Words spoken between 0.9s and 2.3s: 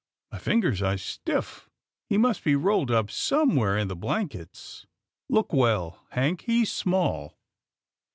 stiff. He